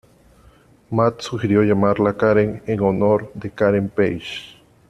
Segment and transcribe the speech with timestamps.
[0.89, 4.57] Matt sugirió llamarla Karen en honor de Karen Page.